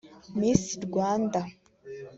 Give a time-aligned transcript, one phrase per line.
[0.39, 1.39] Miss Rwanda